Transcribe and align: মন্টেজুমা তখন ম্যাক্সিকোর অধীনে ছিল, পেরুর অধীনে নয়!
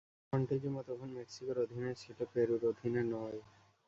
মন্টেজুমা 0.33 0.81
তখন 0.89 1.09
ম্যাক্সিকোর 1.15 1.57
অধীনে 1.63 1.93
ছিল, 2.01 2.17
পেরুর 2.33 2.61
অধীনে 2.71 3.01
নয়! 3.13 3.39